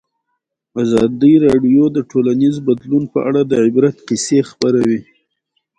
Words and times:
ازادي 0.83 1.33
راډیو 1.45 1.83
د 1.91 1.97
ټولنیز 2.11 2.55
بدلون 2.67 3.03
په 3.13 3.19
اړه 3.29 3.41
د 3.45 3.53
عبرت 3.65 3.97
کیسې 4.07 4.39
خبر 4.49 4.73
کړي. 4.83 4.99